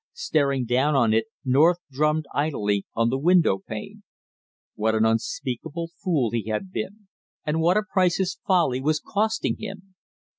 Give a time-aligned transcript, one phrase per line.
[0.13, 4.01] Staring down on it, North drummed idly on the window pane.
[4.73, 7.07] What an unspeakable fool he had been,
[7.45, 9.93] and what a price his folly was costing him!